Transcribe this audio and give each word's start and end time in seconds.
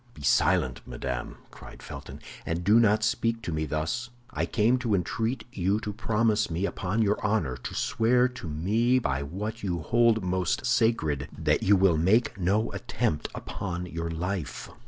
"Be 0.15 0.23
silent, 0.23 0.81
madame," 0.87 1.35
cried 1.51 1.83
Felton, 1.83 2.21
"and 2.43 2.63
do 2.63 2.79
not 2.79 3.03
speak 3.03 3.43
to 3.43 3.51
me 3.51 3.67
thus; 3.67 4.09
I 4.31 4.47
came 4.47 4.79
to 4.79 4.95
entreat 4.95 5.43
you 5.53 5.79
to 5.79 5.93
promise 5.93 6.49
me 6.49 6.65
upon 6.65 7.03
your 7.03 7.23
honor, 7.23 7.55
to 7.57 7.75
swear 7.75 8.27
to 8.29 8.47
me 8.49 8.97
by 8.97 9.21
what 9.21 9.61
you 9.61 9.81
hold 9.81 10.23
most 10.23 10.65
sacred, 10.65 11.29
that 11.37 11.61
you 11.61 11.75
will 11.75 11.97
make 11.97 12.35
no 12.39 12.71
attempt 12.71 13.27
upon 13.35 13.85
your 13.85 14.09
life." 14.09 14.71